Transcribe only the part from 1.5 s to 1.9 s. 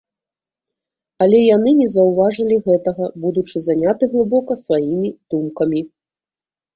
яны не